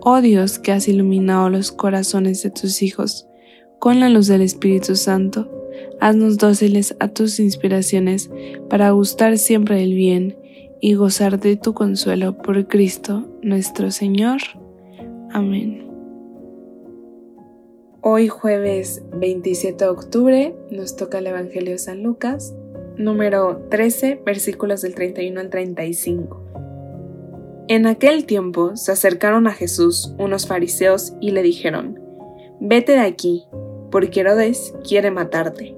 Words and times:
Oh 0.00 0.20
Dios 0.20 0.58
que 0.58 0.72
has 0.72 0.88
iluminado 0.88 1.48
los 1.48 1.72
corazones 1.72 2.42
de 2.42 2.50
tus 2.50 2.82
hijos 2.82 3.26
con 3.78 4.00
la 4.00 4.08
luz 4.08 4.26
del 4.26 4.42
Espíritu 4.42 4.96
Santo, 4.96 5.50
haznos 6.00 6.38
dóciles 6.38 6.96
a 7.00 7.08
tus 7.08 7.40
inspiraciones 7.40 8.30
para 8.68 8.90
gustar 8.90 9.38
siempre 9.38 9.76
del 9.76 9.94
bien 9.94 10.36
y 10.80 10.94
gozar 10.94 11.40
de 11.40 11.56
tu 11.56 11.74
consuelo 11.74 12.36
por 12.38 12.66
Cristo 12.68 13.26
nuestro 13.42 13.90
Señor. 13.90 14.38
Amén. 15.30 15.86
Hoy 18.02 18.28
jueves 18.28 19.02
27 19.16 19.84
de 19.84 19.90
octubre 19.90 20.54
nos 20.70 20.96
toca 20.96 21.18
el 21.18 21.26
Evangelio 21.26 21.72
de 21.72 21.78
San 21.78 22.02
Lucas, 22.02 22.54
número 22.96 23.66
13, 23.68 24.22
versículos 24.24 24.82
del 24.82 24.94
31 24.94 25.40
al 25.40 25.50
35. 25.50 26.45
En 27.68 27.86
aquel 27.86 28.26
tiempo 28.26 28.76
se 28.76 28.92
acercaron 28.92 29.48
a 29.48 29.52
Jesús 29.52 30.14
unos 30.18 30.46
fariseos 30.46 31.14
y 31.20 31.32
le 31.32 31.42
dijeron, 31.42 31.98
Vete 32.60 32.92
de 32.92 33.00
aquí, 33.00 33.44
porque 33.90 34.20
Herodes 34.20 34.72
quiere 34.86 35.10
matarte. 35.10 35.76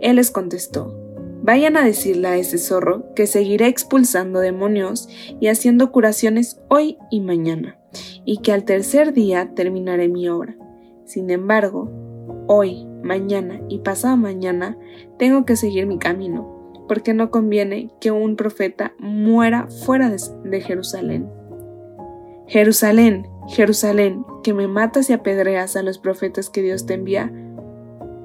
Él 0.00 0.16
les 0.16 0.30
contestó, 0.30 0.96
Vayan 1.42 1.76
a 1.76 1.84
decirle 1.84 2.28
a 2.28 2.36
ese 2.36 2.56
zorro 2.56 3.12
que 3.14 3.26
seguiré 3.26 3.66
expulsando 3.66 4.38
demonios 4.38 5.08
y 5.40 5.48
haciendo 5.48 5.90
curaciones 5.90 6.60
hoy 6.68 6.98
y 7.10 7.20
mañana, 7.20 7.78
y 8.24 8.38
que 8.38 8.52
al 8.52 8.64
tercer 8.64 9.12
día 9.12 9.50
terminaré 9.56 10.08
mi 10.08 10.28
obra. 10.28 10.56
Sin 11.04 11.30
embargo, 11.30 11.90
hoy, 12.46 12.86
mañana 13.02 13.60
y 13.68 13.80
pasado 13.80 14.16
mañana 14.16 14.78
tengo 15.18 15.44
que 15.44 15.56
seguir 15.56 15.86
mi 15.86 15.98
camino 15.98 16.53
porque 16.88 17.14
no 17.14 17.30
conviene 17.30 17.90
que 18.00 18.10
un 18.10 18.36
profeta 18.36 18.92
muera 18.98 19.68
fuera 19.84 20.10
de, 20.10 20.60
Jerusalén. 20.60 21.28
Jerusalén, 22.46 23.26
Jerusalén, 23.48 24.24
que 24.42 24.52
me 24.52 24.68
matas 24.68 25.08
y 25.08 25.12
apedreas 25.12 25.76
a 25.76 25.82
los 25.82 25.98
profetas 25.98 26.50
que 26.50 26.62
Dios 26.62 26.86
te 26.86 26.94
envía. 26.94 27.32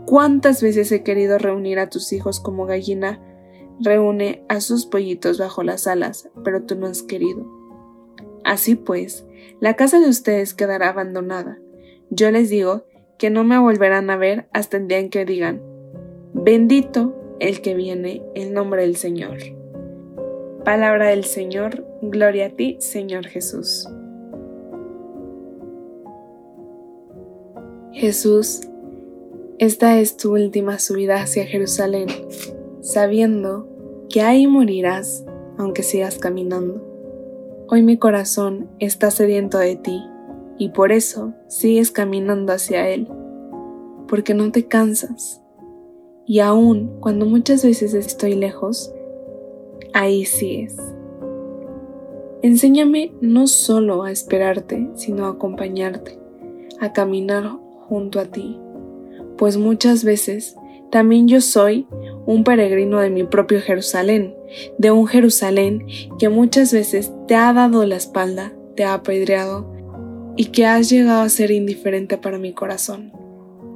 ¿Cuántas 0.06 0.62
veces 0.62 0.92
he 0.92 1.04
querido 1.04 1.38
reunir 1.38 1.80
a 1.80 1.90
tus 1.90 2.12
hijos 2.12 2.40
como 2.40 2.66
gallina 2.66 3.22
reúne 3.80 4.44
a 4.50 4.60
sus 4.60 4.86
pollitos 4.86 5.38
bajo 5.38 5.64
las 5.64 5.88
alas, 5.88 6.30
pero 6.44 6.64
tú 6.64 6.76
no 6.76 6.88
has 6.88 7.04
querido? 7.04 7.48
Así 8.44 8.76
pues, 8.76 9.26
la 9.60 9.76
casa 9.76 10.00
de 10.00 10.10
ustedes 10.10 10.54
quedará 10.54 10.90
abandonada. 10.90 11.60
Yo 12.10 12.32
les 12.32 12.50
digo 12.50 12.86
que 13.18 13.30
no 13.30 13.44
me 13.44 13.60
volverán 13.60 14.10
a 14.10 14.18
ver 14.18 14.50
hasta 14.54 14.78
el 14.78 14.88
día 14.88 15.00
en 15.00 15.10
que 15.10 15.26
digan, 15.26 15.62
bendito 16.34 17.19
el 17.40 17.62
que 17.62 17.74
viene 17.74 18.22
el 18.36 18.54
nombre 18.54 18.82
del 18.82 18.96
Señor. 18.96 19.38
Palabra 20.66 21.08
del 21.08 21.24
Señor, 21.24 21.86
gloria 22.02 22.48
a 22.48 22.50
ti, 22.50 22.78
Señor 22.80 23.26
Jesús. 23.28 23.88
Jesús, 27.92 28.62
esta 29.58 30.00
es 30.00 30.18
tu 30.18 30.34
última 30.34 30.80
subida 30.80 31.22
hacia 31.22 31.46
Jerusalén, 31.46 32.08
sabiendo 32.82 33.68
que 34.10 34.22
ahí 34.22 34.48
morirás 34.48 35.26
aunque 35.58 35.84
sigas 35.84 36.18
caminando. 36.18 36.86
Hoy 37.68 37.84
mi 37.84 37.98
corazón 37.98 38.70
está 38.80 39.12
sediento 39.12 39.58
de 39.58 39.76
ti 39.76 40.02
y 40.58 40.70
por 40.70 40.92
eso 40.92 41.34
sigues 41.48 41.92
caminando 41.92 42.54
hacia 42.54 42.88
Él, 42.90 43.08
porque 44.08 44.34
no 44.34 44.52
te 44.52 44.66
cansas 44.68 45.42
y 46.30 46.42
aún 46.42 46.92
cuando 47.00 47.26
muchas 47.26 47.64
veces 47.64 47.96
estoy 47.96 48.36
lejos, 48.36 48.94
ahí 49.94 50.26
sigues. 50.26 50.78
Enséñame 52.44 53.12
no 53.20 53.48
solo 53.48 54.04
a 54.04 54.12
esperarte, 54.12 54.92
sino 54.94 55.26
a 55.26 55.30
acompañarte, 55.30 56.20
a 56.80 56.94
caminar 56.94 57.50
junto 57.88 58.20
a 58.20 58.26
ti, 58.26 58.60
pues 59.40 59.58
muchas 59.58 60.04
veces 60.04 60.56
también 60.92 61.28
yo 61.28 61.42
soy 61.42 61.88
un 62.28 62.44
peregrino 62.44 63.00
de 63.00 63.10
mi 63.10 63.24
propio 63.24 63.60
Jerusalén, 63.60 64.36
de 64.78 64.92
un 64.92 65.08
Jerusalén 65.08 65.88
que 66.20 66.30
muchas 66.30 66.72
veces 66.72 67.12
te 67.28 67.34
ha 67.34 67.52
dado 67.54 67.88
la 67.88 67.96
espalda, 67.96 68.54
te 68.76 68.84
ha 68.84 68.94
apedreado 68.94 69.74
y 70.38 70.46
que 70.46 70.68
has 70.68 70.92
llegado 70.92 71.24
a 71.24 71.30
ser 71.30 71.50
indiferente 71.50 72.20
para 72.20 72.38
mi 72.38 72.54
corazón. 72.54 73.14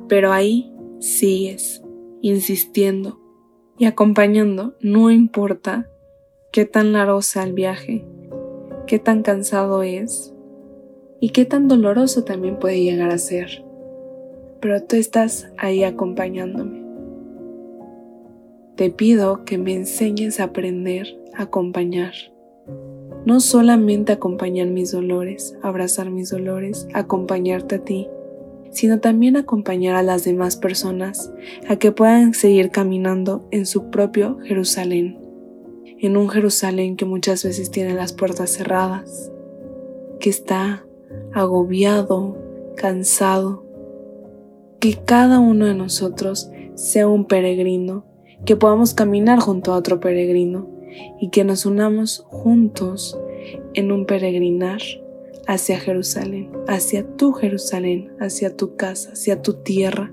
Pero 0.08 0.32
ahí 0.32 0.72
sigues 1.00 1.83
insistiendo 2.24 3.20
y 3.78 3.86
acompañando, 3.86 4.76
no 4.80 5.12
importa 5.12 5.90
qué 6.52 6.66
tan 6.66 6.94
largo 6.94 7.22
sea 7.22 7.44
el 7.44 7.52
viaje, 7.52 8.06
qué 8.88 8.98
tan 8.98 9.24
cansado 9.24 9.84
es 9.84 10.34
y 11.20 11.30
qué 11.30 11.44
tan 11.44 11.68
doloroso 11.68 12.24
también 12.24 12.60
puede 12.60 12.82
llegar 12.82 13.12
a 13.12 13.18
ser. 13.18 13.66
Pero 14.62 14.82
tú 14.84 14.96
estás 14.96 15.52
ahí 15.58 15.84
acompañándome. 15.84 16.82
Te 18.78 18.90
pido 18.90 19.44
que 19.44 19.58
me 19.58 19.74
enseñes 19.74 20.40
a 20.40 20.46
aprender 20.46 21.08
a 21.34 21.44
acompañar. 21.44 22.14
No 23.26 23.42
solamente 23.42 24.14
acompañar 24.14 24.68
mis 24.68 24.94
dolores, 24.94 25.58
abrazar 25.62 26.10
mis 26.10 26.30
dolores, 26.30 26.88
acompañarte 26.94 27.76
a 27.76 27.84
ti, 27.84 28.08
sino 28.74 29.00
también 29.00 29.38
acompañar 29.38 29.96
a 29.96 30.04
las 30.04 30.24
demás 30.24 30.58
personas 30.58 31.32
a 31.70 31.78
que 31.78 31.92
puedan 31.92 32.34
seguir 32.34 32.72
caminando 32.72 33.48
en 33.52 33.66
su 33.66 33.90
propio 33.90 34.40
Jerusalén, 34.44 35.20
en 36.00 36.18
un 36.18 36.28
Jerusalén 36.30 36.98
que 36.98 37.06
muchas 37.06 37.44
veces 37.44 37.72
tiene 37.72 37.94
las 37.94 38.14
puertas 38.14 38.50
cerradas, 38.52 39.32
que 40.20 40.30
está 40.30 40.86
agobiado, 41.34 42.38
cansado, 42.76 43.64
que 44.80 44.96
cada 45.06 45.40
uno 45.40 45.66
de 45.66 45.76
nosotros 45.76 46.50
sea 46.76 47.08
un 47.08 47.26
peregrino, 47.26 48.06
que 48.44 48.56
podamos 48.56 48.94
caminar 48.94 49.40
junto 49.40 49.72
a 49.72 49.78
otro 49.78 50.00
peregrino 50.00 50.68
y 51.22 51.30
que 51.30 51.44
nos 51.44 51.66
unamos 51.66 52.26
juntos 52.28 53.20
en 53.74 53.92
un 53.92 54.06
peregrinar 54.06 54.82
hacia 55.48 55.80
Jerusalén, 55.80 56.52
hacia 56.68 57.06
tu 57.16 57.34
Jerusalén, 57.34 58.12
hacia 58.20 58.56
tu 58.56 58.76
casa, 58.76 59.12
hacia 59.14 59.42
tu 59.42 59.54
tierra. 59.56 60.12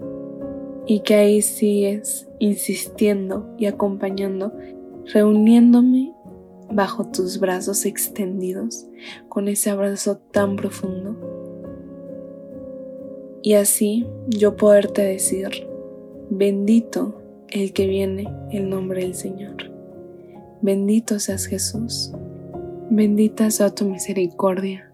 Y 0.87 1.01
que 1.01 1.15
ahí 1.15 1.43
sigues 1.43 2.29
insistiendo 2.39 3.55
y 3.59 3.67
acompañando, 3.67 4.53
reuniéndome 5.13 6.15
bajo 6.71 7.07
tus 7.07 7.39
brazos 7.39 7.85
extendidos, 7.85 8.87
con 9.29 9.49
ese 9.49 9.71
abrazo 9.71 10.19
tan 10.31 10.57
profundo. 10.57 11.17
Y 13.43 13.55
así 13.55 14.07
yo 14.29 14.57
poderte 14.57 15.03
decir, 15.03 15.49
bendito 16.29 17.23
el 17.49 17.73
que 17.73 17.87
viene 17.87 18.29
el 18.51 18.69
nombre 18.69 19.03
del 19.03 19.15
Señor. 19.15 19.57
Bendito 20.63 21.19
seas 21.19 21.47
Jesús, 21.47 22.13
bendita 22.91 23.51
sea 23.51 23.75
tu 23.75 23.87
misericordia 23.87 24.90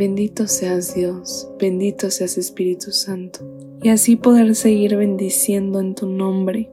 Bendito 0.00 0.46
seas 0.46 0.94
Dios, 0.94 1.46
bendito 1.58 2.10
seas 2.10 2.38
Espíritu 2.38 2.90
Santo, 2.90 3.40
y 3.82 3.90
así 3.90 4.16
poder 4.16 4.54
seguir 4.54 4.96
bendiciendo 4.96 5.78
en 5.78 5.94
tu 5.94 6.06
nombre 6.06 6.70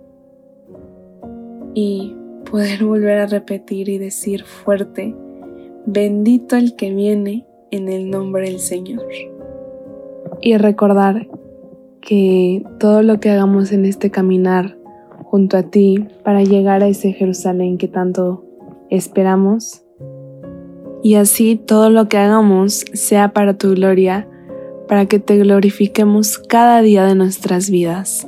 y 1.74 2.16
poder 2.50 2.86
volver 2.86 3.18
a 3.18 3.26
repetir 3.26 3.90
y 3.90 3.98
decir 3.98 4.46
fuerte, 4.46 5.14
bendito 5.86 6.56
el 6.56 6.78
que 6.78 6.94
viene 6.94 7.46
en 7.70 7.90
el 7.90 8.10
nombre 8.10 8.46
del 8.46 8.60
Señor. 8.60 9.06
Y 10.40 10.56
recordar 10.56 11.28
que 12.00 12.64
todo 12.80 13.04
lo 13.04 13.20
que 13.20 13.32
hagamos 13.32 13.74
en 13.74 13.84
este 13.84 14.10
caminar 14.10 14.78
junto 15.26 15.58
a 15.58 15.64
ti 15.64 16.08
para 16.24 16.44
llegar 16.44 16.82
a 16.82 16.88
ese 16.88 17.12
Jerusalén 17.12 17.78
que 17.78 17.90
tanto 17.90 18.46
esperamos, 18.90 19.84
y 21.07 21.15
así 21.15 21.56
todo 21.56 21.89
lo 21.89 22.09
que 22.09 22.18
hagamos 22.18 22.83
sea 22.92 23.31
para 23.31 23.57
tu 23.57 23.69
gloria, 23.69 24.27
para 24.89 25.06
que 25.06 25.19
te 25.19 25.38
glorifiquemos 25.38 26.38
cada 26.38 26.81
día 26.81 27.06
de 27.06 27.15
nuestras 27.15 27.69
vidas. 27.69 28.27